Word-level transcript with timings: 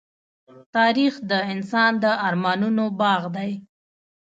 تاریخ 0.75 1.13
د 1.31 1.33
انسان 1.53 1.91
د 2.03 2.05
ارمانونو 2.27 2.83
باغ 2.99 3.21
دی. 3.35 3.51